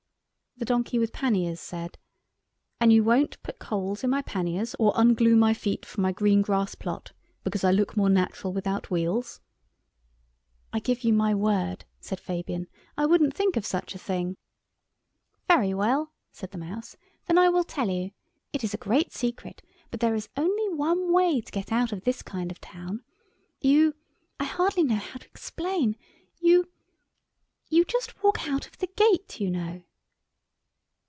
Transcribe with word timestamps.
The 0.57 0.65
donkey 0.65 0.99
with 0.99 1.13
panniers 1.13 1.59
said— 1.59 1.97
"And 2.79 2.93
you 2.93 3.03
won't 3.03 3.41
put 3.41 3.57
coals 3.57 4.03
in 4.03 4.11
my 4.11 4.21
panniers 4.21 4.75
or 4.77 4.93
unglue 4.95 5.35
my 5.35 5.55
feet 5.55 5.85
from 5.87 6.03
my 6.03 6.11
green 6.11 6.43
grass 6.43 6.75
plot 6.75 7.13
because 7.43 7.63
I 7.63 7.71
look 7.71 7.97
more 7.97 8.09
natural 8.11 8.53
without 8.53 8.91
wheels?" 8.91 9.39
"I 10.71 10.79
give 10.79 11.03
you 11.03 11.13
my 11.13 11.33
word," 11.33 11.85
said 11.99 12.19
Fabian, 12.19 12.67
"I 12.97 13.05
wouldn't 13.07 13.33
think 13.33 13.57
of 13.57 13.65
such 13.65 13.95
a 13.95 13.97
thing." 13.97 14.35
"Very 15.47 15.73
well," 15.73 16.11
said 16.31 16.51
the 16.51 16.59
Mouse, 16.59 16.95
"then 17.25 17.39
I 17.39 17.47
will 17.49 17.63
tell 17.63 17.89
you. 17.89 18.11
It 18.53 18.63
is 18.63 18.73
a 18.73 18.77
great 18.85 19.13
secret, 19.13 19.61
but 19.89 19.99
there 19.99 20.13
is 20.13 20.29
only 20.37 20.69
one 20.69 21.11
way 21.13 21.41
to 21.41 21.51
get 21.51 21.71
out 21.71 21.91
of 21.93 22.03
this 22.03 22.21
kind 22.21 22.51
of 22.51 22.61
town. 22.61 23.03
You—I 23.61 24.43
hardly 24.43 24.83
know 24.83 24.95
how 24.97 25.17
to 25.17 25.25
explain—you—you 25.27 27.85
just 27.85 28.21
walk 28.21 28.47
out 28.47 28.67
of 28.67 28.77
the 28.77 28.87
gate, 28.95 29.39
you 29.39 29.49
know." 29.49 29.81